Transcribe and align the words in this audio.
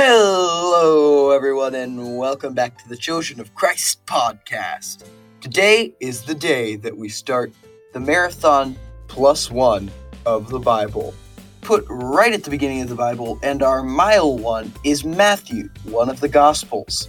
Hello, 0.00 1.32
everyone, 1.32 1.74
and 1.74 2.16
welcome 2.16 2.54
back 2.54 2.78
to 2.78 2.88
the 2.88 2.96
Children 2.96 3.40
of 3.40 3.52
Christ 3.56 4.06
podcast. 4.06 5.02
Today 5.40 5.92
is 5.98 6.22
the 6.22 6.36
day 6.36 6.76
that 6.76 6.96
we 6.96 7.08
start 7.08 7.52
the 7.92 7.98
marathon 7.98 8.76
plus 9.08 9.50
one 9.50 9.90
of 10.24 10.50
the 10.50 10.60
Bible. 10.60 11.14
Put 11.62 11.84
right 11.88 12.32
at 12.32 12.44
the 12.44 12.50
beginning 12.50 12.80
of 12.80 12.88
the 12.88 12.94
Bible, 12.94 13.40
and 13.42 13.60
our 13.60 13.82
mile 13.82 14.38
one 14.38 14.72
is 14.84 15.04
Matthew, 15.04 15.68
one 15.82 16.08
of 16.08 16.20
the 16.20 16.28
Gospels. 16.28 17.08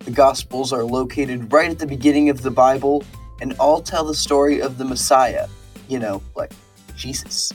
The 0.00 0.10
Gospels 0.10 0.74
are 0.74 0.84
located 0.84 1.50
right 1.50 1.70
at 1.70 1.78
the 1.78 1.86
beginning 1.86 2.28
of 2.28 2.42
the 2.42 2.50
Bible 2.50 3.02
and 3.40 3.54
all 3.58 3.80
tell 3.80 4.04
the 4.04 4.14
story 4.14 4.60
of 4.60 4.76
the 4.76 4.84
Messiah, 4.84 5.48
you 5.88 5.98
know, 5.98 6.22
like 6.34 6.52
Jesus, 6.94 7.50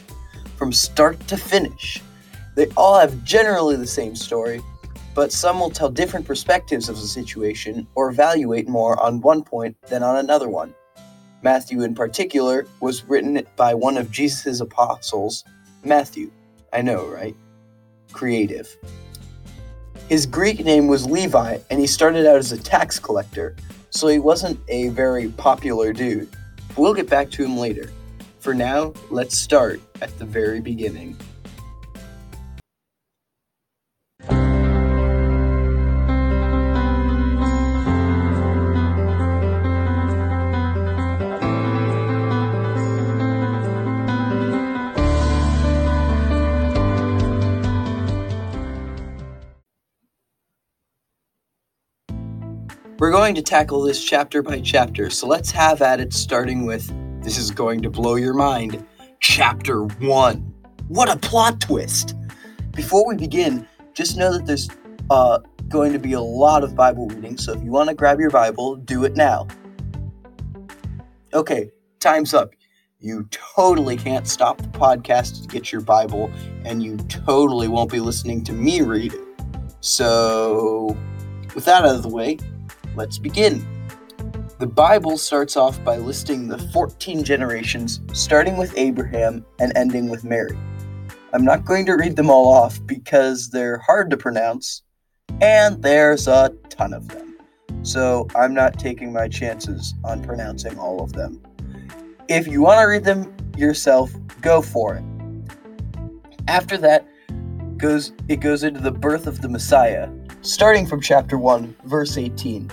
from 0.55 0.73
start 0.73 1.19
to 1.27 1.37
finish. 1.37 2.01
They 2.55 2.67
all 2.75 2.99
have 2.99 3.23
generally 3.23 3.75
the 3.75 3.85
same 3.87 4.15
story, 4.15 4.59
but 5.13 5.31
some 5.31 5.59
will 5.59 5.69
tell 5.69 5.89
different 5.89 6.25
perspectives 6.25 6.89
of 6.89 6.95
the 6.95 7.07
situation 7.07 7.87
or 7.95 8.09
evaluate 8.09 8.67
more 8.67 9.01
on 9.01 9.21
one 9.21 9.43
point 9.43 9.75
than 9.87 10.03
on 10.03 10.17
another 10.17 10.49
one. 10.49 10.73
Matthew, 11.43 11.81
in 11.81 11.95
particular, 11.95 12.67
was 12.79 13.03
written 13.05 13.45
by 13.55 13.73
one 13.73 13.97
of 13.97 14.11
Jesus' 14.11 14.59
apostles, 14.59 15.43
Matthew. 15.83 16.31
I 16.71 16.81
know, 16.81 17.07
right? 17.07 17.35
Creative. 18.13 18.75
His 20.07 20.25
Greek 20.25 20.63
name 20.63 20.87
was 20.87 21.05
Levi, 21.05 21.57
and 21.69 21.79
he 21.79 21.87
started 21.87 22.27
out 22.27 22.37
as 22.37 22.51
a 22.51 22.61
tax 22.61 22.99
collector, 22.99 23.55
so 23.89 24.07
he 24.07 24.19
wasn't 24.19 24.59
a 24.67 24.89
very 24.89 25.29
popular 25.29 25.93
dude. 25.93 26.29
We'll 26.77 26.93
get 26.93 27.09
back 27.09 27.31
to 27.31 27.43
him 27.43 27.57
later. 27.57 27.91
For 28.39 28.53
now, 28.53 28.93
let's 29.09 29.37
start 29.37 29.81
at 30.01 30.17
the 30.17 30.25
very 30.25 30.61
beginning. 30.61 31.17
We're 53.11 53.17
going 53.17 53.35
to 53.35 53.41
tackle 53.41 53.81
this 53.81 54.01
chapter 54.01 54.41
by 54.41 54.61
chapter, 54.61 55.09
so 55.09 55.27
let's 55.27 55.51
have 55.51 55.81
at 55.81 55.99
it 55.99 56.13
starting 56.13 56.65
with 56.65 56.89
this 57.21 57.37
is 57.37 57.51
going 57.51 57.81
to 57.81 57.89
blow 57.89 58.15
your 58.15 58.33
mind. 58.33 58.87
Chapter 59.19 59.83
1. 59.83 60.53
What 60.87 61.09
a 61.09 61.17
plot 61.17 61.59
twist! 61.59 62.15
Before 62.73 63.05
we 63.05 63.17
begin, 63.17 63.67
just 63.93 64.15
know 64.15 64.31
that 64.31 64.45
there's 64.45 64.69
uh, 65.09 65.39
going 65.67 65.91
to 65.91 65.99
be 65.99 66.13
a 66.13 66.21
lot 66.21 66.63
of 66.63 66.73
Bible 66.73 67.09
reading, 67.09 67.37
so 67.37 67.51
if 67.51 67.61
you 67.61 67.69
want 67.69 67.89
to 67.89 67.95
grab 67.95 68.17
your 68.17 68.29
Bible, 68.29 68.77
do 68.77 69.03
it 69.03 69.17
now. 69.17 69.45
Okay, 71.33 71.69
time's 71.99 72.33
up. 72.33 72.51
You 73.01 73.27
totally 73.29 73.97
can't 73.97 74.25
stop 74.25 74.57
the 74.61 74.69
podcast 74.69 75.41
to 75.41 75.49
get 75.49 75.69
your 75.69 75.81
Bible, 75.81 76.31
and 76.63 76.81
you 76.81 76.95
totally 77.09 77.67
won't 77.67 77.91
be 77.91 77.99
listening 77.99 78.41
to 78.45 78.53
me 78.53 78.83
read 78.83 79.13
it. 79.13 79.21
So, 79.81 80.95
with 81.53 81.65
that 81.65 81.83
out 81.83 81.95
of 81.95 82.03
the 82.03 82.09
way, 82.09 82.37
Let's 82.95 83.17
begin. 83.17 83.65
The 84.59 84.67
Bible 84.67 85.17
starts 85.17 85.57
off 85.57 85.83
by 85.83 85.97
listing 85.97 86.47
the 86.47 86.57
14 86.57 87.23
generations, 87.23 88.01
starting 88.13 88.57
with 88.57 88.77
Abraham 88.77 89.45
and 89.59 89.71
ending 89.75 90.09
with 90.09 90.23
Mary. 90.23 90.57
I'm 91.33 91.45
not 91.45 91.65
going 91.65 91.85
to 91.85 91.93
read 91.93 92.15
them 92.15 92.29
all 92.29 92.47
off 92.47 92.85
because 92.85 93.49
they're 93.49 93.77
hard 93.77 94.09
to 94.11 94.17
pronounce, 94.17 94.83
and 95.41 95.81
there's 95.81 96.27
a 96.27 96.53
ton 96.69 96.93
of 96.93 97.07
them. 97.07 97.37
So 97.83 98.27
I'm 98.35 98.53
not 98.53 98.77
taking 98.77 99.13
my 99.13 99.27
chances 99.27 99.95
on 100.03 100.21
pronouncing 100.21 100.77
all 100.77 101.01
of 101.01 101.13
them. 101.13 101.41
If 102.27 102.47
you 102.47 102.61
want 102.61 102.79
to 102.81 102.85
read 102.85 103.05
them 103.05 103.33
yourself, 103.57 104.11
go 104.41 104.61
for 104.61 104.95
it. 104.95 105.03
After 106.47 106.77
that, 106.77 107.07
goes 107.77 108.11
it 108.27 108.41
goes 108.41 108.63
into 108.63 108.79
the 108.79 108.91
birth 108.91 109.25
of 109.25 109.41
the 109.41 109.49
Messiah, 109.49 110.09
starting 110.41 110.85
from 110.85 111.01
chapter 111.01 111.37
1, 111.37 111.75
verse 111.85 112.17
18. 112.17 112.69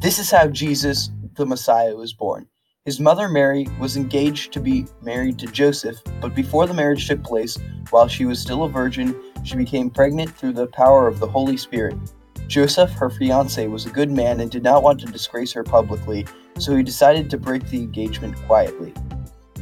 This 0.00 0.20
is 0.20 0.30
how 0.30 0.46
Jesus, 0.46 1.10
the 1.34 1.44
Messiah, 1.44 1.96
was 1.96 2.12
born. 2.12 2.46
His 2.84 3.00
mother 3.00 3.28
Mary 3.28 3.66
was 3.80 3.96
engaged 3.96 4.52
to 4.52 4.60
be 4.60 4.86
married 5.02 5.40
to 5.40 5.48
Joseph, 5.48 5.96
but 6.20 6.36
before 6.36 6.68
the 6.68 6.72
marriage 6.72 7.08
took 7.08 7.24
place, 7.24 7.58
while 7.90 8.06
she 8.06 8.24
was 8.24 8.38
still 8.38 8.62
a 8.62 8.68
virgin, 8.68 9.20
she 9.42 9.56
became 9.56 9.90
pregnant 9.90 10.30
through 10.30 10.52
the 10.52 10.68
power 10.68 11.08
of 11.08 11.18
the 11.18 11.26
Holy 11.26 11.56
Spirit. 11.56 11.96
Joseph, 12.46 12.92
her 12.92 13.10
fiance, 13.10 13.66
was 13.66 13.86
a 13.86 13.90
good 13.90 14.08
man 14.08 14.38
and 14.38 14.52
did 14.52 14.62
not 14.62 14.84
want 14.84 15.00
to 15.00 15.06
disgrace 15.06 15.52
her 15.52 15.64
publicly, 15.64 16.24
so 16.60 16.76
he 16.76 16.84
decided 16.84 17.28
to 17.28 17.36
break 17.36 17.68
the 17.68 17.78
engagement 17.78 18.36
quietly. 18.46 18.94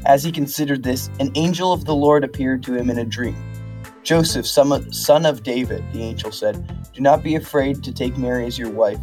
As 0.05 0.23
he 0.23 0.31
considered 0.31 0.83
this, 0.83 1.09
an 1.19 1.33
angel 1.35 1.73
of 1.73 1.87
the 1.87 1.95
Lord 1.95 2.25
appeared 2.25 2.63
to 2.65 2.75
him 2.75 2.91
in 2.91 2.99
a 2.99 3.07
dream. 3.07 3.37
Joseph, 4.03 4.47
son 4.47 5.25
of 5.25 5.43
David, 5.43 5.83
the 5.95 6.03
angel 6.03 6.31
said, 6.31 6.93
do 6.93 7.01
not 7.01 7.23
be 7.23 7.37
afraid 7.37 7.83
to 7.83 7.93
take 7.93 8.19
Mary 8.19 8.47
as 8.47 8.59
your 8.59 8.71
wife 8.71 9.01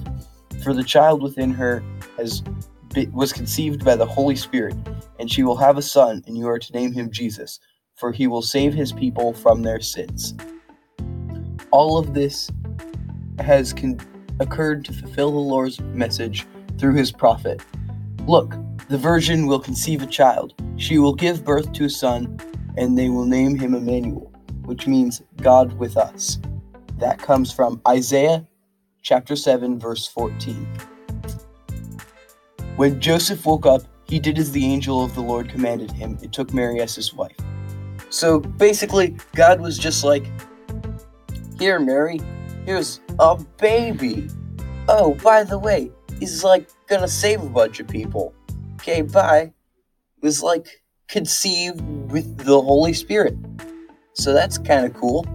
for 0.63 0.73
the 0.73 0.83
child 0.83 1.21
within 1.21 1.51
her 1.51 1.83
has 2.17 2.41
was 3.11 3.33
conceived 3.33 3.83
by 3.83 3.95
the 3.95 4.05
Holy 4.05 4.35
Spirit, 4.35 4.75
and 5.19 5.31
she 5.31 5.43
will 5.43 5.57
have 5.57 5.77
a 5.77 5.81
son, 5.81 6.23
and 6.27 6.37
you 6.37 6.47
are 6.47 6.59
to 6.59 6.73
name 6.73 6.93
him 6.93 7.09
Jesus, 7.09 7.59
for 7.95 8.11
he 8.11 8.27
will 8.27 8.41
save 8.41 8.73
his 8.73 8.91
people 8.91 9.33
from 9.33 9.63
their 9.63 9.79
sins. 9.79 10.35
All 11.71 11.97
of 11.97 12.13
this 12.13 12.51
has 13.39 13.73
con- 13.73 13.99
occurred 14.39 14.85
to 14.85 14.93
fulfill 14.93 15.31
the 15.31 15.37
Lord's 15.37 15.79
message 15.79 16.45
through 16.77 16.93
his 16.93 17.11
prophet. 17.11 17.61
Look, 18.27 18.55
the 18.89 18.97
virgin 18.97 19.47
will 19.47 19.59
conceive 19.59 20.03
a 20.03 20.07
child. 20.07 20.53
She 20.77 20.99
will 20.99 21.15
give 21.15 21.43
birth 21.43 21.71
to 21.73 21.85
a 21.85 21.89
son, 21.89 22.39
and 22.77 22.97
they 22.97 23.09
will 23.09 23.25
name 23.25 23.57
him 23.57 23.73
Emmanuel, 23.73 24.31
which 24.65 24.85
means 24.85 25.23
God 25.37 25.73
with 25.79 25.97
us. 25.97 26.39
That 26.99 27.17
comes 27.17 27.51
from 27.51 27.81
Isaiah 27.87 28.45
chapter 29.03 29.35
7, 29.35 29.77
verse 29.77 30.07
14. 30.07 30.65
When 32.77 32.99
Joseph 32.99 33.45
woke 33.45 33.65
up, 33.65 33.83
he 34.05 34.17
did 34.17 34.39
as 34.39 34.51
the 34.51 34.65
angel 34.65 35.03
of 35.03 35.13
the 35.13 35.21
Lord 35.21 35.49
commanded 35.49 35.91
him 35.91 36.17
and 36.21 36.33
took 36.33 36.53
Mary 36.53 36.79
as 36.79 36.95
his 36.95 37.13
wife. 37.13 37.35
So 38.09 38.39
basically, 38.39 39.15
God 39.35 39.59
was 39.59 39.77
just 39.77 40.03
like, 40.03 40.25
Here, 41.59 41.79
Mary, 41.79 42.19
here's 42.65 43.01
a 43.19 43.35
baby. 43.57 44.29
Oh, 44.87 45.13
by 45.15 45.43
the 45.43 45.59
way, 45.59 45.91
he's 46.19 46.43
like 46.43 46.69
gonna 46.87 47.07
save 47.07 47.41
a 47.41 47.49
bunch 47.49 47.79
of 47.79 47.87
people. 47.87 48.33
Okay, 48.75 49.01
bye. 49.01 49.51
It 50.17 50.23
was 50.23 50.41
like 50.41 50.81
conceived 51.07 51.81
with 52.11 52.37
the 52.37 52.61
Holy 52.61 52.93
Spirit. 52.93 53.35
So 54.13 54.33
that's 54.33 54.57
kind 54.57 54.85
of 54.85 54.93
cool. 54.93 55.25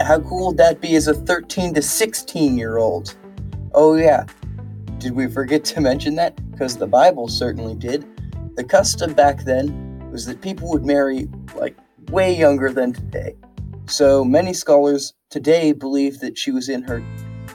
How 0.00 0.20
cool 0.20 0.48
would 0.48 0.56
that 0.58 0.80
be 0.80 0.94
as 0.96 1.08
a 1.08 1.14
13 1.14 1.74
to 1.74 1.82
16 1.82 2.56
year 2.56 2.78
old? 2.78 3.14
Oh, 3.74 3.94
yeah. 3.94 4.26
Did 4.98 5.12
we 5.12 5.26
forget 5.26 5.64
to 5.66 5.80
mention 5.80 6.14
that? 6.16 6.38
Because 6.50 6.76
the 6.76 6.86
Bible 6.86 7.28
certainly 7.28 7.74
did. 7.74 8.06
The 8.56 8.64
custom 8.64 9.14
back 9.14 9.44
then 9.44 10.10
was 10.10 10.26
that 10.26 10.40
people 10.40 10.68
would 10.70 10.84
marry 10.84 11.28
like 11.54 11.76
way 12.10 12.36
younger 12.36 12.70
than 12.70 12.92
today. 12.92 13.34
So 13.86 14.24
many 14.24 14.52
scholars 14.52 15.14
today 15.30 15.72
believe 15.72 16.20
that 16.20 16.38
she 16.38 16.50
was 16.50 16.68
in 16.68 16.82
her 16.82 17.02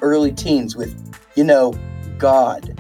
early 0.01 0.31
teens 0.31 0.75
with, 0.75 1.19
you 1.35 1.43
know, 1.43 1.73
God. 2.17 2.79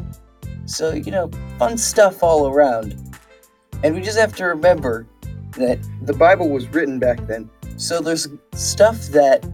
So, 0.65 0.93
you 0.93 1.11
know, 1.11 1.29
fun 1.57 1.77
stuff 1.77 2.23
all 2.23 2.47
around. 2.47 2.95
And 3.83 3.95
we 3.95 4.01
just 4.01 4.19
have 4.19 4.35
to 4.37 4.45
remember 4.45 5.07
that 5.51 5.79
the 6.01 6.13
Bible 6.13 6.49
was 6.49 6.67
written 6.69 6.99
back 6.99 7.25
then 7.27 7.49
so 7.77 8.01
there's 8.01 8.27
stuff 8.53 8.99
that 9.09 9.45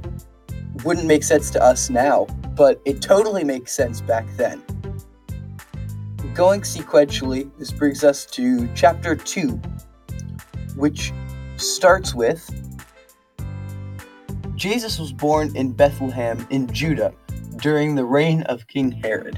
wouldn't 0.85 1.06
make 1.06 1.23
sense 1.23 1.51
to 1.51 1.61
us 1.61 1.90
now, 1.90 2.25
but 2.55 2.81
it 2.85 3.02
totally 3.02 3.43
makes 3.43 3.73
sense 3.73 3.99
back 3.99 4.25
then. 4.37 4.64
Going 6.34 6.61
sequentially, 6.61 7.52
this 7.59 7.72
brings 7.72 8.03
us 8.03 8.25
to 8.28 8.67
chapter 8.73 9.16
2, 9.16 9.61
which 10.75 11.11
starts 11.58 12.16
with 12.16 12.49
Jesus 14.55 14.97
was 14.97 15.11
born 15.11 15.53
in 15.55 15.73
Bethlehem 15.73 16.47
in 16.49 16.72
Judah 16.72 17.14
during 17.58 17.96
the 17.96 18.05
reign 18.05 18.43
of 18.43 18.66
King 18.67 18.91
Herod. 18.91 19.37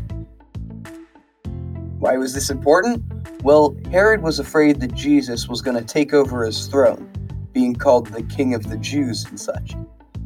Why 1.97 2.17
was 2.17 2.35
this 2.35 2.51
important? 2.51 3.03
Well, 3.41 3.75
Herod 3.89 4.21
was 4.21 4.39
afraid 4.39 4.79
that 4.81 4.93
Jesus 4.93 5.47
was 5.47 5.61
going 5.61 5.77
to 5.77 5.83
take 5.83 6.13
over 6.13 6.45
his 6.45 6.67
throne 6.67 7.11
being 7.55 7.73
called 7.73 8.07
the 8.07 8.21
King 8.21 8.53
of 8.53 8.69
the 8.69 8.77
Jews 8.77 9.25
and 9.25 9.39
such. 9.39 9.75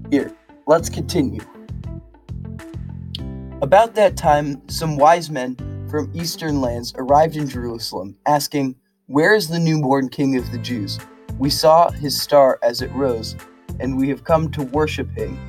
Here, 0.09 0.35
let's 0.65 0.89
continue. 0.89 1.41
About 3.61 3.93
that 3.93 4.17
time, 4.17 4.67
some 4.67 4.97
wise 4.97 5.29
men 5.29 5.55
from 5.91 6.11
eastern 6.15 6.59
lands 6.59 6.91
arrived 6.97 7.35
in 7.35 7.47
Jerusalem, 7.47 8.17
asking, 8.25 8.75
Where 9.05 9.35
is 9.35 9.47
the 9.47 9.59
newborn 9.59 10.09
King 10.09 10.37
of 10.37 10.51
the 10.51 10.57
Jews? 10.57 10.97
We 11.37 11.51
saw 11.51 11.91
his 11.91 12.19
star 12.19 12.57
as 12.63 12.81
it 12.81 12.91
rose, 12.93 13.35
and 13.79 13.95
we 13.95 14.09
have 14.09 14.23
come 14.23 14.49
to 14.51 14.63
worship 14.63 15.09
him. 15.15 15.39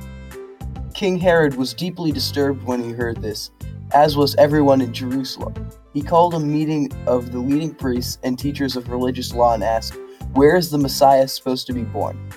King 0.93 1.17
Herod 1.17 1.55
was 1.55 1.73
deeply 1.73 2.11
disturbed 2.11 2.63
when 2.63 2.83
he 2.83 2.91
heard 2.91 3.23
this, 3.23 3.49
as 3.91 4.15
was 4.15 4.35
everyone 4.35 4.81
in 4.81 4.93
Jerusalem. 4.93 5.55
He 5.93 6.03
called 6.03 6.35
a 6.35 6.39
meeting 6.39 6.91
of 7.07 7.31
the 7.31 7.39
leading 7.39 7.73
priests 7.73 8.19
and 8.21 8.37
teachers 8.37 8.75
of 8.75 8.89
religious 8.89 9.33
law 9.33 9.55
and 9.55 9.63
asked, 9.63 9.97
Where 10.33 10.55
is 10.55 10.69
the 10.69 10.77
Messiah 10.77 11.27
supposed 11.27 11.67
to 11.67 11.73
be 11.73 11.83
born? 11.83 12.29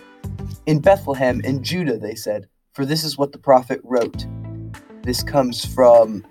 In 0.66 0.80
Bethlehem 0.80 1.40
in 1.42 1.62
Judah, 1.62 1.96
they 1.96 2.16
said, 2.16 2.48
for 2.72 2.84
this 2.84 3.04
is 3.04 3.16
what 3.16 3.30
the 3.30 3.38
prophet 3.38 3.80
wrote. 3.84 4.26
This 5.02 5.22
comes 5.22 5.64
from 5.64 6.26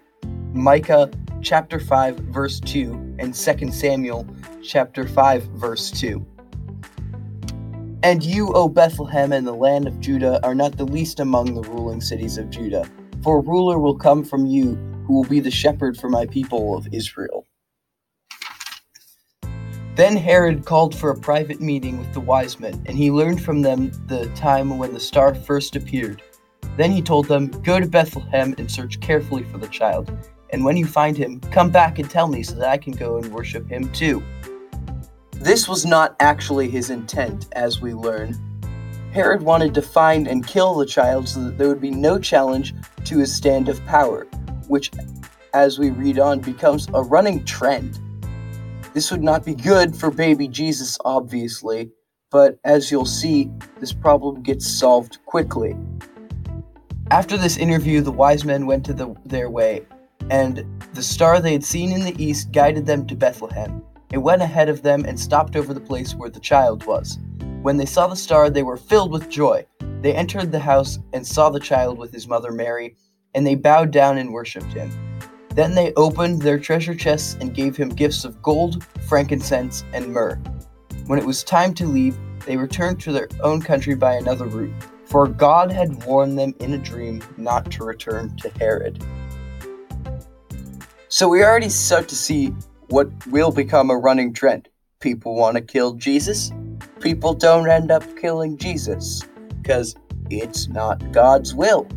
Micah 0.53 1.09
chapter 1.41 1.79
5 1.79 2.17
verse 2.17 2.59
2 2.59 3.15
and 3.17 3.33
2 3.33 3.71
Samuel 3.71 4.27
chapter 4.61 5.07
5 5.07 5.43
verse 5.53 5.89
2. 5.91 6.25
And 8.03 8.21
you, 8.21 8.51
O 8.51 8.67
Bethlehem, 8.67 9.31
and 9.31 9.47
the 9.47 9.53
land 9.53 9.87
of 9.87 10.01
Judah, 10.01 10.41
are 10.43 10.53
not 10.53 10.75
the 10.75 10.83
least 10.83 11.21
among 11.21 11.53
the 11.53 11.61
ruling 11.69 12.01
cities 12.01 12.37
of 12.37 12.49
Judah, 12.49 12.85
for 13.21 13.37
a 13.37 13.41
ruler 13.41 13.79
will 13.79 13.95
come 13.95 14.25
from 14.25 14.45
you 14.45 14.75
who 15.07 15.13
will 15.13 15.23
be 15.23 15.39
the 15.39 15.49
shepherd 15.49 15.95
for 15.95 16.09
my 16.09 16.25
people 16.25 16.77
of 16.77 16.89
Israel. 16.91 17.42
Then 19.95 20.17
Herod 20.17 20.65
called 20.65 20.95
for 20.95 21.11
a 21.11 21.19
private 21.19 21.61
meeting 21.61 21.99
with 21.99 22.13
the 22.13 22.19
wise 22.19 22.59
men, 22.59 22.81
and 22.87 22.97
he 22.97 23.11
learned 23.11 23.43
from 23.43 23.61
them 23.61 23.91
the 24.07 24.25
time 24.35 24.79
when 24.79 24.91
the 24.91 24.99
star 24.99 25.35
first 25.35 25.75
appeared. 25.75 26.23
Then 26.77 26.91
he 26.91 27.01
told 27.01 27.27
them, 27.27 27.47
Go 27.61 27.79
to 27.79 27.87
Bethlehem 27.87 28.55
and 28.57 28.71
search 28.71 28.99
carefully 29.01 29.43
for 29.43 29.59
the 29.59 29.67
child, 29.67 30.11
and 30.49 30.65
when 30.65 30.77
you 30.77 30.87
find 30.87 31.15
him, 31.15 31.39
come 31.51 31.69
back 31.69 31.99
and 31.99 32.09
tell 32.09 32.27
me 32.27 32.41
so 32.41 32.55
that 32.55 32.69
I 32.69 32.77
can 32.77 32.93
go 32.93 33.17
and 33.17 33.31
worship 33.31 33.69
him 33.69 33.91
too. 33.91 34.23
This 35.33 35.67
was 35.67 35.85
not 35.85 36.15
actually 36.19 36.69
his 36.69 36.89
intent, 36.89 37.47
as 37.51 37.79
we 37.79 37.93
learn. 37.93 38.35
Herod 39.11 39.43
wanted 39.43 39.75
to 39.75 39.83
find 39.83 40.27
and 40.27 40.47
kill 40.47 40.73
the 40.73 40.87
child 40.87 41.29
so 41.29 41.43
that 41.43 41.59
there 41.59 41.67
would 41.67 41.81
be 41.81 41.91
no 41.91 42.17
challenge 42.17 42.73
to 43.05 43.19
his 43.19 43.35
stand 43.35 43.69
of 43.69 43.85
power, 43.85 44.25
which, 44.67 44.89
as 45.53 45.77
we 45.77 45.91
read 45.91 46.17
on, 46.17 46.39
becomes 46.39 46.87
a 46.95 47.03
running 47.03 47.45
trend. 47.45 47.99
This 48.93 49.09
would 49.09 49.23
not 49.23 49.43
be 49.43 49.55
good 49.55 49.95
for 49.95 50.11
baby 50.11 50.47
Jesus, 50.47 50.99
obviously, 51.03 51.89
but 52.29 52.59
as 52.63 52.91
you'll 52.91 53.05
see, 53.05 53.49
this 53.79 53.91
problem 53.91 54.43
gets 54.43 54.67
solved 54.67 55.17
quickly. 55.25 55.75
After 57.09 57.35
this 57.35 57.57
interview, 57.57 58.01
the 58.01 58.11
wise 58.11 58.45
men 58.45 58.67
went 58.67 58.85
to 58.85 58.93
the, 58.93 59.15
their 59.25 59.49
way, 59.49 59.85
and 60.29 60.63
the 60.93 61.01
star 61.01 61.39
they 61.39 61.53
had 61.53 61.63
seen 61.63 61.91
in 61.91 62.01
the 62.01 62.23
east 62.23 62.51
guided 62.51 62.85
them 62.85 63.07
to 63.07 63.15
Bethlehem. 63.15 63.83
It 64.11 64.19
went 64.19 64.43
ahead 64.43 64.69
of 64.69 64.83
them 64.83 65.05
and 65.05 65.19
stopped 65.19 65.55
over 65.55 65.73
the 65.73 65.79
place 65.79 66.13
where 66.13 66.29
the 66.29 66.39
child 66.39 66.85
was. 66.85 67.17
When 67.63 67.77
they 67.77 67.85
saw 67.85 68.05
the 68.05 68.15
star, 68.15 68.51
they 68.51 68.61
were 68.61 68.77
filled 68.77 69.11
with 69.11 69.27
joy. 69.27 69.65
They 70.01 70.13
entered 70.13 70.51
the 70.51 70.59
house 70.59 70.99
and 71.13 71.25
saw 71.25 71.49
the 71.49 71.59
child 71.59 71.97
with 71.97 72.13
his 72.13 72.27
mother 72.27 72.51
Mary, 72.51 72.95
and 73.33 73.47
they 73.47 73.55
bowed 73.55 73.89
down 73.89 74.19
and 74.19 74.31
worshipped 74.31 74.73
him. 74.73 74.91
Then 75.53 75.75
they 75.75 75.93
opened 75.93 76.41
their 76.41 76.59
treasure 76.59 76.95
chests 76.95 77.37
and 77.39 77.53
gave 77.53 77.77
him 77.77 77.89
gifts 77.89 78.25
of 78.25 78.41
gold, 78.41 78.83
frankincense, 79.07 79.83
and 79.93 80.07
myrrh. 80.07 80.39
When 81.07 81.19
it 81.19 81.25
was 81.25 81.43
time 81.43 81.73
to 81.75 81.85
leave, 81.85 82.17
they 82.45 82.57
returned 82.57 82.99
to 83.01 83.11
their 83.11 83.29
own 83.41 83.61
country 83.61 83.95
by 83.95 84.15
another 84.15 84.45
route 84.45 84.73
for 85.13 85.27
God 85.27 85.71
had 85.71 86.03
warned 86.05 86.39
them 86.39 86.55
in 86.59 86.73
a 86.73 86.77
dream 86.79 87.21
not 87.37 87.69
to 87.73 87.83
return 87.83 88.35
to 88.37 88.49
Herod. 88.57 89.05
So 91.07 91.29
we 91.29 91.43
already 91.43 91.69
start 91.69 92.07
to 92.09 92.15
see 92.15 92.47
what 92.89 93.11
will 93.27 93.51
become 93.51 93.91
a 93.91 93.95
running 93.95 94.33
trend. 94.33 94.69
People 95.01 95.35
want 95.35 95.55
to 95.55 95.61
kill 95.61 95.93
Jesus, 95.93 96.51
people 96.99 97.35
don't 97.35 97.69
end 97.69 97.91
up 97.91 98.03
killing 98.17 98.57
Jesus 98.57 99.21
because 99.61 99.95
it's 100.31 100.67
not 100.67 101.11
God's 101.11 101.53
will. 101.53 101.87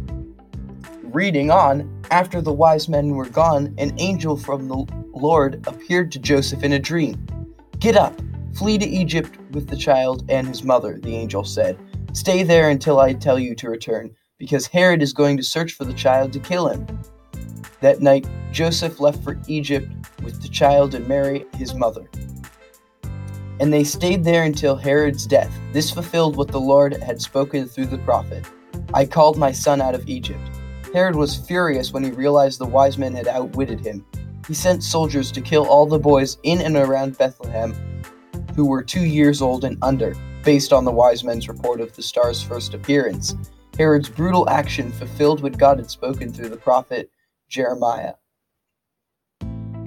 Reading 1.13 1.51
on, 1.51 2.03
after 2.11 2.41
the 2.41 2.53
wise 2.53 2.89
men 2.89 3.11
were 3.11 3.29
gone, 3.29 3.75
an 3.79 3.95
angel 3.99 4.37
from 4.37 4.67
the 4.67 4.85
Lord 5.15 5.65
appeared 5.69 6.11
to 6.13 6.19
Joseph 6.19 6.65
in 6.65 6.73
a 6.73 6.79
dream. 6.79 7.25
Get 7.79 7.97
up, 7.97 8.21
flee 8.55 8.77
to 8.79 8.87
Egypt 8.87 9.39
with 9.53 9.69
the 9.69 9.77
child 9.77 10.25
and 10.29 10.49
his 10.49 10.65
mother, 10.65 10.99
the 11.01 11.15
angel 11.15 11.45
said 11.45 11.79
Stay 12.13 12.43
there 12.43 12.71
until 12.71 12.99
I 12.99 13.13
tell 13.13 13.39
you 13.39 13.55
to 13.55 13.71
return, 13.71 14.15
because 14.37 14.67
Herod 14.67 15.01
is 15.01 15.13
going 15.13 15.37
to 15.37 15.43
search 15.43 15.75
for 15.75 15.85
the 15.85 15.95
child 15.95 16.33
to 16.33 16.41
kill 16.41 16.69
him. 16.69 16.87
That 17.81 18.01
night, 18.01 18.27
Joseph 18.51 18.99
left 18.99 19.23
for 19.23 19.39
Egypt 19.47 19.89
with 20.25 20.43
the 20.43 20.49
child 20.49 20.95
and 20.95 21.07
Mary, 21.07 21.47
his 21.55 21.75
mother. 21.75 22.11
And 23.61 23.73
they 23.73 23.85
stayed 23.85 24.25
there 24.25 24.43
until 24.43 24.77
Herod's 24.77 25.27
death. 25.27 25.57
This 25.73 25.91
fulfilled 25.91 26.37
what 26.37 26.49
the 26.49 26.61
Lord 26.61 26.95
had 27.03 27.23
spoken 27.23 27.67
through 27.67 27.87
the 27.87 27.99
prophet 27.99 28.45
I 28.95 29.05
called 29.05 29.37
my 29.37 29.53
son 29.53 29.81
out 29.81 29.95
of 29.95 30.09
Egypt. 30.09 30.41
Herod 30.97 31.15
was 31.15 31.37
furious 31.37 31.93
when 31.93 32.03
he 32.03 32.11
realized 32.11 32.59
the 32.59 32.65
wise 32.65 32.97
men 32.97 33.13
had 33.13 33.29
outwitted 33.29 33.81
him. 33.81 34.03
He 34.49 34.55
sent 34.55 34.83
soldiers 34.83 35.31
to 35.33 35.43
kill 35.43 35.67
all 35.67 35.85
the 35.85 35.99
boys 35.99 36.39
in 36.43 36.63
and 36.63 36.75
around 36.75 37.19
Bethlehem 37.19 37.75
who 38.55 38.65
were 38.65 38.83
two 38.83 39.05
years 39.05 39.43
old 39.43 39.67
and 39.67 39.77
under 39.83 40.15
based 40.43 40.73
on 40.73 40.87
the 40.87 40.91
wise 40.91 41.23
men's 41.23 41.49
report 41.49 41.83
of 41.83 41.95
the 41.95 42.03
star's 42.03 42.43
first 42.43 42.73
appearance. 42.73 43.35
Herod's 43.77 44.09
brutal 44.09 44.49
action 44.49 44.91
fulfilled 44.91 45.43
what 45.43 45.59
God 45.59 45.77
had 45.77 45.91
spoken 45.91 46.33
through 46.33 46.49
the 46.49 46.57
prophet 46.57 47.11
Jeremiah. 47.51 48.15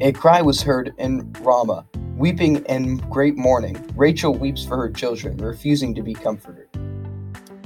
A 0.01 0.12
cry 0.12 0.44
was 0.44 0.62
heard 0.62 0.94
in 1.00 1.33
Ramah, 1.41 1.88
weeping 2.17 2.63
and 2.67 3.01
great 3.09 3.35
mourning. 3.35 3.83
Rachel 3.95 4.35
weeps 4.35 4.63
for 4.63 4.77
her 4.77 4.91
children, 4.91 5.38
refusing 5.38 5.95
to 5.95 6.03
be 6.03 6.13
comforted. 6.13 6.67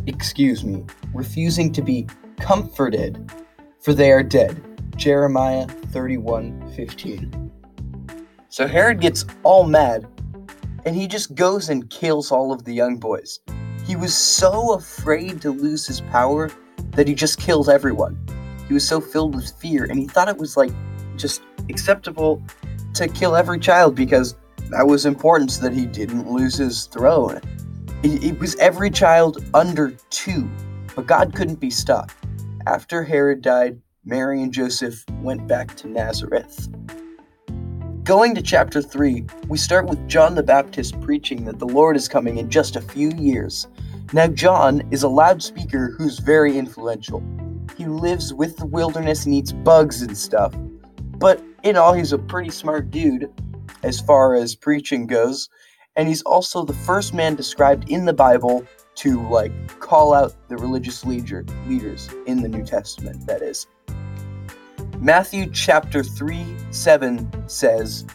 Excuse 0.08 0.64
me, 0.64 0.86
refusing 1.14 1.74
to 1.74 1.82
be 1.82 2.08
comforted, 2.40 3.32
for 3.82 3.94
they 3.94 4.12
are 4.12 4.24
dead. 4.24 4.62
Jeremiah 4.96 5.68
31:15. 5.68 7.52
So 8.50 8.68
Herod 8.68 9.02
gets 9.02 9.26
all 9.44 9.64
mad 9.64 10.08
and 10.86 10.96
he 10.96 11.08
just 11.08 11.36
goes 11.36 11.70
and 11.70 11.90
kills 11.90 12.32
all 12.32 12.52
of 12.52 12.66
the 12.66 12.74
young 12.74 12.98
boys. 12.98 13.40
He 13.86 13.96
was 13.96 14.16
so 14.16 14.74
afraid 14.74 15.42
to 15.42 15.52
lose 15.52 15.88
his 15.88 16.02
power 16.02 16.52
that 16.92 17.08
he 17.08 17.14
just 17.14 17.40
killed 17.40 17.70
everyone. 17.70 18.20
He 18.68 18.74
was 18.74 18.88
so 18.88 19.02
filled 19.02 19.36
with 19.36 19.52
fear, 19.60 19.86
and 19.86 20.00
he 20.00 20.08
thought 20.08 20.30
it 20.30 20.38
was 20.38 20.56
like 20.56 20.72
just 21.16 21.42
acceptable 21.70 22.42
to 22.94 23.08
kill 23.08 23.36
every 23.36 23.60
child 23.60 23.96
because 23.96 24.36
that 24.70 24.88
was 24.88 25.06
important 25.06 25.52
so 25.52 25.62
that 25.64 25.74
he 25.74 25.86
didn't 25.86 26.32
lose 26.32 26.56
his 26.56 26.86
throne. 26.86 27.42
It, 28.04 28.24
it 28.24 28.40
was 28.40 28.56
every 28.56 28.90
child 28.90 29.44
under 29.54 29.92
two, 30.10 30.50
but 30.96 31.08
God 31.08 31.36
couldn't 31.36 31.60
be 31.60 31.70
stopped. 31.70 32.16
After 32.66 33.04
Herod 33.04 33.42
died, 33.42 33.82
Mary 34.06 34.42
and 34.42 34.54
Joseph 34.54 35.04
went 35.22 35.48
back 35.48 35.76
to 35.76 35.90
Nazareth. 35.90 36.70
Going 38.06 38.34
to 38.36 38.42
chapter 38.42 38.82
3, 38.82 39.26
we 39.50 39.58
start 39.58 39.88
with 39.88 40.08
John 40.08 40.36
the 40.36 40.44
Baptist 40.44 41.00
preaching 41.02 41.44
that 41.44 41.60
the 41.60 41.68
Lord 41.68 41.98
is 41.98 42.08
coming 42.08 42.38
in 42.38 42.50
just 42.50 42.78
a 42.78 42.82
few 42.82 43.12
years. 43.12 43.68
Now, 44.14 44.28
John 44.28 44.82
is 44.92 45.04
a 45.04 45.10
loudspeaker 45.10 45.94
who's 45.98 46.20
very 46.20 46.58
influential. 46.58 47.22
He 47.78 47.86
lives 47.86 48.34
with 48.34 48.56
the 48.56 48.66
wilderness 48.66 49.26
and 49.26 49.36
eats 49.36 49.52
bugs 49.52 50.02
and 50.02 50.18
stuff. 50.18 50.56
But 51.18 51.44
in 51.64 51.76
all, 51.76 51.92
he's 51.92 52.14
a 52.14 52.18
pretty 52.18 52.52
smart 52.52 52.92
dude 52.92 53.30
as 53.84 54.00
far 54.00 54.36
as 54.36 54.56
preaching 54.56 55.06
goes. 55.06 55.50
And 55.98 56.08
he's 56.08 56.22
also 56.22 56.64
the 56.64 56.74
first 56.74 57.14
man 57.14 57.36
described 57.36 57.90
in 57.90 58.06
the 58.06 58.14
Bible 58.14 58.66
to, 58.96 59.28
like, 59.30 59.80
call 59.80 60.14
out 60.14 60.34
the 60.48 60.58
religious 60.58 61.06
leader, 61.06 61.46
leaders 61.68 62.10
in 62.28 62.42
the 62.42 62.50
New 62.50 62.64
Testament, 62.64 63.26
that 63.28 63.42
is. 63.42 63.68
Matthew 65.00 65.50
chapter 65.50 66.04
3 66.04 66.46
7 66.72 67.50
says, 67.50 68.06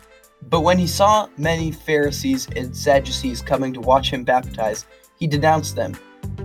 But 0.49 0.61
when 0.61 0.79
he 0.79 0.87
saw 0.87 1.29
many 1.37 1.71
Pharisees 1.71 2.49
and 2.57 2.75
Sadducees 2.75 3.43
coming 3.43 3.75
to 3.75 3.81
watch 3.81 4.11
him 4.11 4.25
baptize, 4.25 4.87
he 5.19 5.27
denounced 5.27 5.77
them. 5.77 5.97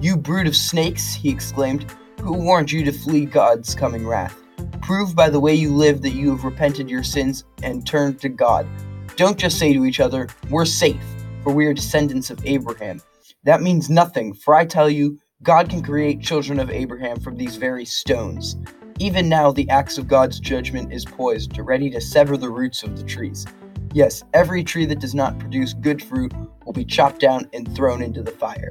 You 0.01 0.17
brood 0.17 0.47
of 0.47 0.55
snakes, 0.55 1.13
he 1.13 1.29
exclaimed, 1.29 1.85
who 2.19 2.33
warned 2.33 2.71
you 2.71 2.85
to 2.85 2.91
flee 2.91 3.25
God's 3.25 3.75
coming 3.75 4.07
wrath? 4.07 4.41
Prove 4.81 5.15
by 5.15 5.29
the 5.29 5.39
way 5.39 5.53
you 5.53 5.73
live 5.73 6.01
that 6.01 6.11
you 6.11 6.31
have 6.31 6.43
repented 6.43 6.89
your 6.89 7.03
sins 7.03 7.43
and 7.61 7.85
turned 7.85 8.19
to 8.21 8.29
God. 8.29 8.67
Don't 9.15 9.37
just 9.37 9.59
say 9.59 9.73
to 9.73 9.85
each 9.85 9.99
other, 9.99 10.27
We're 10.49 10.65
safe, 10.65 11.03
for 11.43 11.53
we 11.53 11.65
are 11.67 11.73
descendants 11.73 12.29
of 12.29 12.45
Abraham. 12.45 13.01
That 13.45 13.61
means 13.61 13.89
nothing, 13.89 14.33
for 14.33 14.55
I 14.55 14.65
tell 14.65 14.89
you, 14.89 15.19
God 15.41 15.69
can 15.69 15.83
create 15.83 16.21
children 16.21 16.61
of 16.61 16.69
Abraham 16.69 17.19
from 17.19 17.35
these 17.35 17.57
very 17.57 17.83
stones. 17.83 18.55
Even 18.99 19.27
now, 19.27 19.51
the 19.51 19.69
axe 19.69 19.97
of 19.97 20.07
God's 20.07 20.39
judgment 20.39 20.93
is 20.93 21.03
poised, 21.03 21.57
ready 21.57 21.89
to 21.89 21.99
sever 21.99 22.37
the 22.37 22.49
roots 22.49 22.83
of 22.83 22.97
the 22.97 23.03
trees. 23.03 23.45
Yes, 23.91 24.23
every 24.33 24.63
tree 24.63 24.85
that 24.85 25.01
does 25.01 25.13
not 25.13 25.37
produce 25.39 25.73
good 25.73 26.01
fruit 26.01 26.31
will 26.65 26.71
be 26.71 26.85
chopped 26.85 27.19
down 27.19 27.49
and 27.51 27.75
thrown 27.75 28.01
into 28.01 28.23
the 28.23 28.31
fire. 28.31 28.69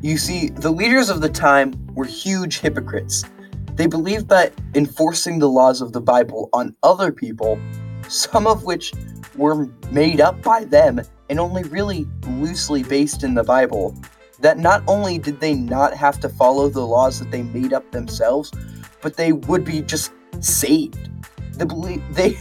You 0.00 0.16
see, 0.16 0.48
the 0.48 0.70
leaders 0.70 1.10
of 1.10 1.20
the 1.20 1.28
time 1.28 1.74
were 1.94 2.06
huge 2.06 2.60
hypocrites. 2.60 3.24
They 3.74 3.86
believed 3.86 4.28
that 4.30 4.54
enforcing 4.74 5.38
the 5.38 5.50
laws 5.50 5.82
of 5.82 5.92
the 5.92 6.00
Bible 6.00 6.48
on 6.54 6.74
other 6.82 7.12
people, 7.12 7.60
some 8.08 8.46
of 8.46 8.64
which 8.64 8.94
were 9.36 9.66
made 9.90 10.22
up 10.22 10.40
by 10.42 10.64
them 10.64 11.02
and 11.30 11.38
only 11.40 11.62
really 11.62 12.06
loosely 12.26 12.82
based 12.82 13.22
in 13.22 13.34
the 13.34 13.44
Bible, 13.44 13.94
that 14.40 14.58
not 14.58 14.82
only 14.88 15.16
did 15.16 15.38
they 15.40 15.54
not 15.54 15.94
have 15.94 16.18
to 16.20 16.28
follow 16.28 16.68
the 16.68 16.84
laws 16.84 17.20
that 17.20 17.30
they 17.30 17.42
made 17.42 17.72
up 17.72 17.88
themselves, 17.92 18.52
but 19.00 19.16
they 19.16 19.32
would 19.32 19.64
be 19.64 19.80
just 19.80 20.12
saved. 20.40 21.08
They 21.54 21.64
believe 21.64 22.02
they 22.14 22.36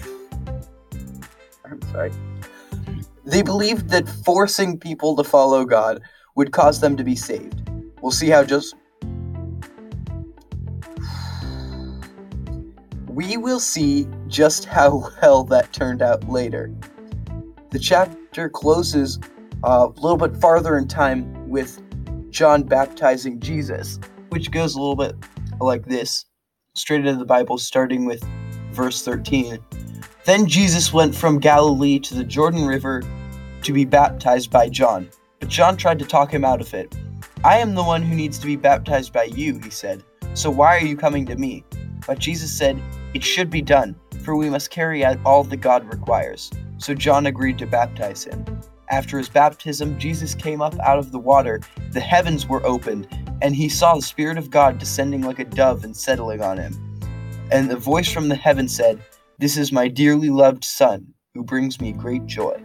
I'm 1.63 1.81
sorry. 1.91 2.11
They 3.25 3.43
believed 3.43 3.89
that 3.89 4.09
forcing 4.09 4.79
people 4.79 5.15
to 5.15 5.23
follow 5.23 5.63
God 5.65 6.01
would 6.35 6.51
cause 6.51 6.79
them 6.81 6.97
to 6.97 7.03
be 7.03 7.15
saved. 7.15 7.69
We'll 8.01 8.11
see 8.11 8.29
how 8.29 8.43
just 8.43 8.75
We 13.07 13.37
will 13.37 13.59
see 13.59 14.07
just 14.27 14.65
how 14.65 15.11
well 15.21 15.43
that 15.43 15.71
turned 15.73 16.01
out 16.01 16.27
later. 16.27 16.71
The 17.69 17.77
chapter 18.29 18.47
closes 18.47 19.17
uh, 19.63 19.87
a 19.89 19.99
little 19.99 20.15
bit 20.15 20.37
farther 20.37 20.77
in 20.77 20.87
time 20.87 21.49
with 21.49 21.81
John 22.29 22.61
baptizing 22.61 23.39
Jesus, 23.39 23.99
which 24.29 24.51
goes 24.51 24.75
a 24.75 24.79
little 24.79 24.95
bit 24.95 25.15
like 25.59 25.83
this, 25.87 26.25
straight 26.75 26.99
into 26.99 27.15
the 27.15 27.25
Bible, 27.25 27.57
starting 27.57 28.05
with 28.05 28.23
verse 28.71 29.03
13. 29.03 29.57
Then 30.25 30.45
Jesus 30.45 30.93
went 30.93 31.15
from 31.15 31.39
Galilee 31.39 31.97
to 32.01 32.13
the 32.13 32.23
Jordan 32.23 32.67
River 32.67 33.01
to 33.63 33.73
be 33.73 33.83
baptized 33.83 34.51
by 34.51 34.69
John. 34.69 35.09
But 35.39 35.49
John 35.49 35.75
tried 35.75 35.97
to 35.97 36.05
talk 36.05 36.31
him 36.31 36.45
out 36.45 36.61
of 36.61 36.71
it. 36.75 36.95
I 37.43 37.57
am 37.57 37.73
the 37.73 37.83
one 37.83 38.03
who 38.03 38.13
needs 38.13 38.37
to 38.37 38.45
be 38.45 38.57
baptized 38.57 39.11
by 39.11 39.23
you, 39.23 39.59
he 39.63 39.71
said. 39.71 40.03
So 40.35 40.51
why 40.51 40.77
are 40.77 40.85
you 40.85 40.95
coming 40.95 41.25
to 41.25 41.35
me? 41.35 41.63
But 42.05 42.19
Jesus 42.19 42.55
said, 42.55 42.79
It 43.15 43.23
should 43.23 43.49
be 43.49 43.63
done, 43.63 43.95
for 44.23 44.35
we 44.35 44.51
must 44.51 44.69
carry 44.69 45.03
out 45.03 45.17
all 45.25 45.43
that 45.45 45.57
God 45.57 45.91
requires. 45.91 46.51
So 46.79 46.93
John 46.93 47.27
agreed 47.27 47.57
to 47.59 47.67
baptize 47.67 48.23
him. 48.23 48.43
After 48.89 49.17
his 49.17 49.29
baptism, 49.29 49.99
Jesus 49.99 50.33
came 50.33 50.61
up 50.61 50.79
out 50.79 50.97
of 50.97 51.11
the 51.11 51.19
water, 51.19 51.61
the 51.91 51.99
heavens 51.99 52.47
were 52.47 52.65
opened, 52.65 53.07
and 53.41 53.55
he 53.55 53.69
saw 53.69 53.95
the 53.95 54.01
Spirit 54.01 54.37
of 54.37 54.49
God 54.49 54.79
descending 54.79 55.21
like 55.21 55.39
a 55.39 55.45
dove 55.45 55.83
and 55.83 55.95
settling 55.95 56.41
on 56.41 56.57
him. 56.57 56.73
And 57.51 57.69
the 57.69 57.75
voice 57.75 58.11
from 58.11 58.29
the 58.29 58.35
heaven 58.35 58.67
said, 58.67 58.99
This 59.37 59.57
is 59.57 59.71
my 59.71 59.89
dearly 59.89 60.29
loved 60.29 60.63
Son, 60.63 61.13
who 61.33 61.43
brings 61.43 61.79
me 61.81 61.91
great 61.91 62.25
joy. 62.25 62.59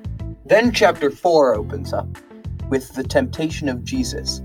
Then 0.47 0.73
chapter 0.73 1.11
4 1.11 1.56
opens 1.56 1.92
up 1.92 2.06
with 2.71 2.94
the 2.94 3.04
temptation 3.04 3.68
of 3.68 3.85
Jesus. 3.85 4.42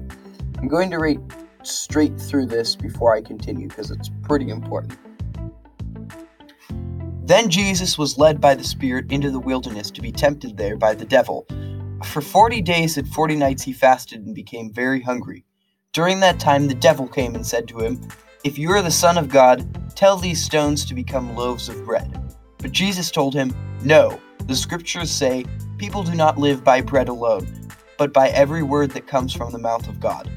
I'm 0.57 0.67
going 0.67 0.89
to 0.91 0.97
read 0.97 1.21
straight 1.63 2.19
through 2.19 2.47
this 2.47 2.75
before 2.75 3.15
I 3.15 3.21
continue 3.21 3.67
because 3.67 3.91
it's 3.91 4.09
pretty 4.23 4.49
important. 4.49 4.97
Then 7.29 7.47
Jesus 7.47 7.95
was 7.95 8.17
led 8.17 8.41
by 8.41 8.55
the 8.55 8.63
Spirit 8.63 9.11
into 9.11 9.29
the 9.29 9.39
wilderness 9.39 9.91
to 9.91 10.01
be 10.01 10.11
tempted 10.11 10.57
there 10.57 10.75
by 10.75 10.95
the 10.95 11.05
devil. 11.05 11.45
For 12.03 12.21
forty 12.21 12.59
days 12.59 12.97
and 12.97 13.07
forty 13.07 13.35
nights 13.35 13.61
he 13.61 13.71
fasted 13.71 14.25
and 14.25 14.33
became 14.33 14.73
very 14.73 14.99
hungry. 14.99 15.45
During 15.93 16.21
that 16.21 16.39
time 16.39 16.65
the 16.65 16.73
devil 16.73 17.07
came 17.07 17.35
and 17.35 17.45
said 17.45 17.67
to 17.67 17.81
him, 17.81 18.01
If 18.43 18.57
you 18.57 18.71
are 18.71 18.81
the 18.81 18.89
Son 18.89 19.15
of 19.15 19.29
God, 19.29 19.95
tell 19.95 20.17
these 20.17 20.43
stones 20.43 20.83
to 20.85 20.95
become 20.95 21.35
loaves 21.35 21.69
of 21.69 21.85
bread. 21.85 22.19
But 22.57 22.71
Jesus 22.71 23.11
told 23.11 23.35
him, 23.35 23.53
No, 23.83 24.19
the 24.47 24.55
scriptures 24.55 25.11
say, 25.11 25.45
People 25.77 26.01
do 26.01 26.15
not 26.15 26.39
live 26.39 26.63
by 26.63 26.81
bread 26.81 27.09
alone, 27.09 27.69
but 27.99 28.11
by 28.11 28.29
every 28.29 28.63
word 28.63 28.89
that 28.93 29.05
comes 29.05 29.35
from 29.35 29.51
the 29.51 29.59
mouth 29.59 29.87
of 29.87 29.99
God. 29.99 30.31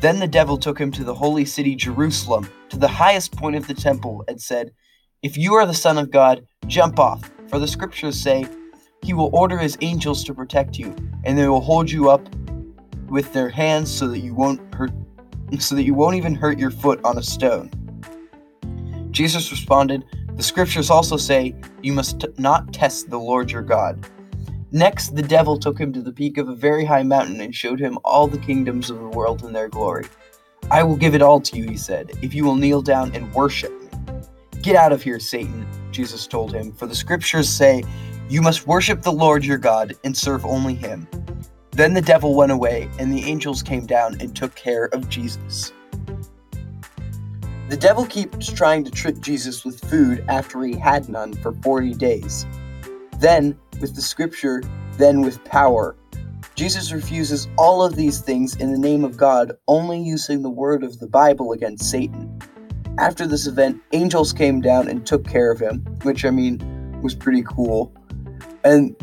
Then 0.00 0.18
the 0.18 0.26
devil 0.26 0.58
took 0.58 0.80
him 0.80 0.90
to 0.90 1.04
the 1.04 1.14
holy 1.14 1.44
city 1.44 1.76
Jerusalem, 1.76 2.48
to 2.70 2.76
the 2.76 2.88
highest 2.88 3.36
point 3.36 3.54
of 3.54 3.68
the 3.68 3.74
temple, 3.74 4.24
and 4.26 4.42
said, 4.42 4.72
If 5.22 5.36
you 5.36 5.54
are 5.54 5.66
the 5.66 5.72
Son 5.72 5.98
of 5.98 6.10
God, 6.10 6.44
jump 6.66 6.98
off, 6.98 7.30
for 7.46 7.60
the 7.60 7.68
scriptures 7.68 8.20
say, 8.20 8.44
He 9.04 9.14
will 9.14 9.30
order 9.32 9.56
His 9.56 9.78
angels 9.80 10.24
to 10.24 10.34
protect 10.34 10.76
you, 10.76 10.96
and 11.22 11.38
they 11.38 11.46
will 11.46 11.60
hold 11.60 11.88
you 11.88 12.10
up 12.10 12.28
with 13.06 13.32
their 13.32 13.48
hands 13.48 13.88
so 13.88 14.08
that 14.08 14.18
you 14.18 14.34
won't 14.34 14.60
hurt 14.74 14.90
so 15.60 15.76
that 15.76 15.84
you 15.84 15.94
won't 15.94 16.16
even 16.16 16.34
hurt 16.34 16.58
your 16.58 16.72
foot 16.72 17.00
on 17.04 17.18
a 17.18 17.22
stone. 17.22 17.70
Jesus 19.12 19.52
responded, 19.52 20.04
The 20.34 20.42
scriptures 20.42 20.90
also 20.90 21.16
say, 21.16 21.54
You 21.84 21.92
must 21.92 22.18
t- 22.18 22.26
not 22.38 22.72
test 22.72 23.08
the 23.08 23.20
Lord 23.20 23.52
your 23.52 23.62
God. 23.62 24.04
Next, 24.72 25.14
the 25.14 25.22
devil 25.22 25.56
took 25.56 25.78
him 25.78 25.92
to 25.92 26.02
the 26.02 26.12
peak 26.12 26.36
of 26.36 26.48
a 26.48 26.56
very 26.56 26.84
high 26.84 27.04
mountain 27.04 27.40
and 27.40 27.54
showed 27.54 27.78
him 27.78 27.96
all 28.04 28.26
the 28.26 28.38
kingdoms 28.38 28.90
of 28.90 28.98
the 28.98 29.08
world 29.08 29.44
and 29.44 29.54
their 29.54 29.68
glory. 29.68 30.06
I 30.68 30.82
will 30.82 30.96
give 30.96 31.14
it 31.14 31.22
all 31.22 31.40
to 31.42 31.56
you, 31.56 31.68
he 31.68 31.76
said, 31.76 32.10
if 32.22 32.34
you 32.34 32.44
will 32.44 32.56
kneel 32.56 32.82
down 32.82 33.14
and 33.14 33.32
worship. 33.34 33.72
Get 34.62 34.76
out 34.76 34.92
of 34.92 35.02
here, 35.02 35.18
Satan, 35.18 35.66
Jesus 35.90 36.28
told 36.28 36.54
him, 36.54 36.70
for 36.70 36.86
the 36.86 36.94
scriptures 36.94 37.48
say, 37.48 37.82
You 38.28 38.40
must 38.40 38.68
worship 38.68 39.02
the 39.02 39.12
Lord 39.12 39.44
your 39.44 39.58
God 39.58 39.94
and 40.04 40.16
serve 40.16 40.46
only 40.46 40.74
him. 40.74 41.08
Then 41.72 41.94
the 41.94 42.00
devil 42.00 42.36
went 42.36 42.52
away, 42.52 42.88
and 43.00 43.12
the 43.12 43.24
angels 43.24 43.60
came 43.60 43.86
down 43.86 44.20
and 44.20 44.36
took 44.36 44.54
care 44.54 44.84
of 44.92 45.08
Jesus. 45.08 45.72
The 47.68 47.76
devil 47.76 48.06
keeps 48.06 48.52
trying 48.52 48.84
to 48.84 48.90
trick 48.92 49.18
Jesus 49.20 49.64
with 49.64 49.80
food 49.80 50.24
after 50.28 50.62
he 50.62 50.76
had 50.76 51.08
none 51.08 51.32
for 51.34 51.50
40 51.62 51.94
days. 51.94 52.46
Then, 53.18 53.58
with 53.80 53.96
the 53.96 54.02
scripture, 54.02 54.62
then 54.96 55.22
with 55.22 55.42
power. 55.44 55.96
Jesus 56.54 56.92
refuses 56.92 57.48
all 57.58 57.82
of 57.82 57.96
these 57.96 58.20
things 58.20 58.54
in 58.56 58.70
the 58.70 58.78
name 58.78 59.02
of 59.02 59.16
God, 59.16 59.54
only 59.66 60.00
using 60.00 60.42
the 60.42 60.50
word 60.50 60.84
of 60.84 61.00
the 61.00 61.08
Bible 61.08 61.50
against 61.50 61.90
Satan. 61.90 62.38
After 63.02 63.26
this 63.26 63.48
event, 63.48 63.82
angels 63.90 64.32
came 64.32 64.60
down 64.60 64.86
and 64.86 65.04
took 65.04 65.26
care 65.26 65.50
of 65.50 65.58
him, 65.58 65.80
which 66.02 66.24
I 66.24 66.30
mean 66.30 67.00
was 67.02 67.16
pretty 67.16 67.42
cool. 67.42 67.92
And 68.62 68.94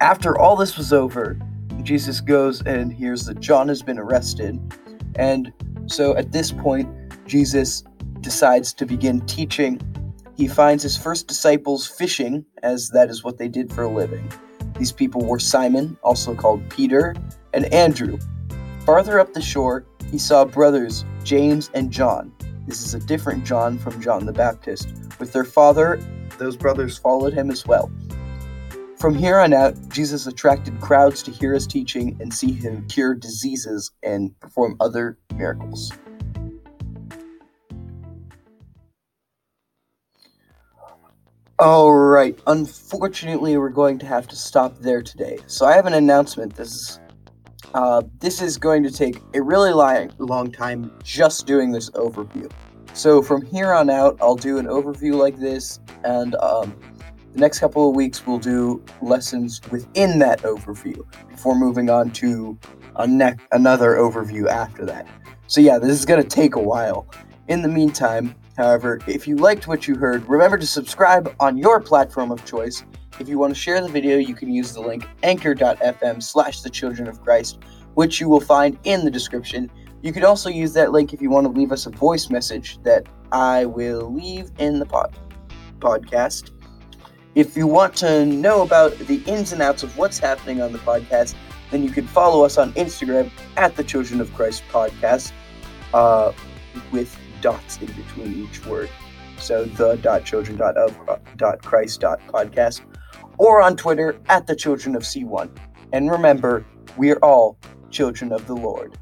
after 0.00 0.38
all 0.38 0.54
this 0.54 0.76
was 0.76 0.92
over, 0.92 1.38
Jesus 1.82 2.20
goes 2.20 2.60
and 2.60 2.92
hears 2.92 3.24
that 3.24 3.40
John 3.40 3.68
has 3.68 3.82
been 3.82 3.98
arrested. 3.98 4.60
And 5.14 5.50
so 5.86 6.14
at 6.14 6.32
this 6.32 6.52
point, 6.52 6.90
Jesus 7.26 7.84
decides 8.20 8.74
to 8.74 8.84
begin 8.84 9.22
teaching 9.22 9.80
he 10.36 10.46
finds 10.46 10.82
his 10.82 10.98
first 10.98 11.26
disciples 11.26 11.86
fishing, 11.86 12.44
as 12.62 12.90
that 12.90 13.08
is 13.08 13.24
what 13.24 13.38
they 13.38 13.48
did 13.48 13.72
for 13.72 13.84
a 13.84 13.88
living. 13.88 14.30
These 14.78 14.92
people 14.92 15.24
were 15.24 15.38
Simon, 15.38 15.96
also 16.02 16.34
called 16.34 16.68
Peter, 16.68 17.14
and 17.54 17.72
Andrew. 17.72 18.18
Farther 18.84 19.18
up 19.18 19.32
the 19.32 19.40
shore, 19.40 19.86
he 20.10 20.18
saw 20.18 20.44
brothers 20.44 21.06
James 21.24 21.70
and 21.72 21.90
John. 21.90 22.30
This 22.66 22.84
is 22.84 22.94
a 22.94 23.00
different 23.00 23.44
John 23.44 23.76
from 23.76 24.00
John 24.00 24.24
the 24.24 24.32
Baptist. 24.32 24.88
With 25.18 25.32
their 25.32 25.44
father, 25.44 26.00
those 26.38 26.56
brothers 26.56 26.96
followed 26.96 27.32
him 27.32 27.50
as 27.50 27.66
well. 27.66 27.90
From 28.98 29.16
here 29.16 29.40
on 29.40 29.52
out, 29.52 29.74
Jesus 29.88 30.28
attracted 30.28 30.80
crowds 30.80 31.24
to 31.24 31.32
hear 31.32 31.52
his 31.52 31.66
teaching 31.66 32.16
and 32.20 32.32
see 32.32 32.52
him 32.52 32.86
cure 32.86 33.14
diseases 33.14 33.90
and 34.04 34.38
perform 34.38 34.76
other 34.78 35.18
miracles. 35.34 35.90
All 41.58 41.92
right. 41.92 42.38
Unfortunately, 42.46 43.56
we're 43.56 43.70
going 43.70 43.98
to 43.98 44.06
have 44.06 44.28
to 44.28 44.36
stop 44.36 44.78
there 44.78 45.02
today. 45.02 45.38
So 45.48 45.66
I 45.66 45.74
have 45.74 45.86
an 45.86 45.94
announcement. 45.94 46.54
This 46.54 46.72
is 46.72 47.00
uh, 47.74 48.02
this 48.18 48.42
is 48.42 48.58
going 48.58 48.82
to 48.82 48.90
take 48.90 49.18
a 49.34 49.42
really 49.42 49.72
long, 49.72 50.10
long 50.18 50.50
time 50.50 50.92
just 51.02 51.46
doing 51.46 51.72
this 51.72 51.90
overview. 51.90 52.50
So 52.94 53.22
from 53.22 53.44
here 53.46 53.72
on 53.72 53.88
out, 53.88 54.18
I'll 54.20 54.36
do 54.36 54.58
an 54.58 54.66
overview 54.66 55.14
like 55.14 55.38
this, 55.38 55.80
and 56.04 56.34
um, 56.36 56.76
the 57.32 57.40
next 57.40 57.60
couple 57.60 57.88
of 57.88 57.96
weeks 57.96 58.26
we'll 58.26 58.38
do 58.38 58.82
lessons 59.00 59.60
within 59.70 60.18
that 60.18 60.42
overview 60.42 61.02
before 61.30 61.58
moving 61.58 61.88
on 61.88 62.10
to 62.12 62.58
a 62.96 63.06
ne- 63.06 63.36
another 63.52 63.96
overview 63.96 64.48
after 64.48 64.84
that. 64.84 65.06
So 65.46 65.60
yeah, 65.60 65.78
this 65.78 65.92
is 65.92 66.04
going 66.04 66.22
to 66.22 66.28
take 66.28 66.56
a 66.56 66.62
while. 66.62 67.06
In 67.48 67.62
the 67.62 67.68
meantime, 67.68 68.34
However, 68.56 69.00
if 69.06 69.26
you 69.26 69.36
liked 69.36 69.66
what 69.66 69.88
you 69.88 69.94
heard, 69.96 70.28
remember 70.28 70.58
to 70.58 70.66
subscribe 70.66 71.34
on 71.40 71.56
your 71.56 71.80
platform 71.80 72.30
of 72.30 72.44
choice. 72.44 72.84
If 73.22 73.28
you 73.28 73.38
want 73.38 73.54
to 73.54 73.60
share 73.60 73.80
the 73.80 73.88
video, 73.88 74.18
you 74.18 74.34
can 74.34 74.52
use 74.52 74.72
the 74.72 74.80
link 74.80 75.06
anchor.fm 75.22 76.20
slash 76.20 76.62
the 76.62 76.68
children 76.68 77.06
of 77.06 77.22
Christ, 77.22 77.60
which 77.94 78.20
you 78.20 78.28
will 78.28 78.40
find 78.40 78.76
in 78.82 79.04
the 79.04 79.12
description. 79.12 79.70
You 80.02 80.12
could 80.12 80.24
also 80.24 80.50
use 80.50 80.72
that 80.72 80.90
link 80.90 81.14
if 81.14 81.22
you 81.22 81.30
want 81.30 81.46
to 81.46 81.52
leave 81.52 81.70
us 81.70 81.86
a 81.86 81.90
voice 81.90 82.30
message 82.30 82.82
that 82.82 83.06
I 83.30 83.64
will 83.64 84.12
leave 84.12 84.50
in 84.58 84.80
the 84.80 84.86
pod- 84.86 85.16
podcast. 85.78 86.50
If 87.36 87.56
you 87.56 87.68
want 87.68 87.94
to 87.98 88.26
know 88.26 88.62
about 88.62 88.98
the 88.98 89.22
ins 89.26 89.52
and 89.52 89.62
outs 89.62 89.84
of 89.84 89.96
what's 89.96 90.18
happening 90.18 90.60
on 90.60 90.72
the 90.72 90.80
podcast, 90.80 91.36
then 91.70 91.84
you 91.84 91.90
can 91.90 92.08
follow 92.08 92.44
us 92.44 92.58
on 92.58 92.72
Instagram 92.72 93.30
at 93.56 93.76
the 93.76 93.84
Children 93.84 94.20
of 94.20 94.34
Christ 94.34 94.64
podcast 94.68 95.30
uh, 95.94 96.32
with 96.90 97.16
dots 97.40 97.78
in 97.78 97.86
between 97.86 98.48
each 98.48 98.66
word. 98.66 98.90
So 99.38 99.64
the 99.64 99.94
dot 99.98 100.24
children 100.24 100.56
dot 100.56 100.76
of 100.76 100.98
dot 101.36 101.62
Christ 101.62 102.00
dot 102.00 102.20
podcast, 102.26 102.80
or 103.38 103.62
on 103.62 103.76
Twitter 103.76 104.16
at 104.28 104.46
the 104.46 104.56
children 104.56 104.94
of 104.96 105.02
C1. 105.02 105.50
And 105.92 106.10
remember, 106.10 106.64
we 106.96 107.10
are 107.10 107.18
all 107.18 107.56
children 107.90 108.32
of 108.32 108.46
the 108.46 108.54
Lord. 108.54 108.96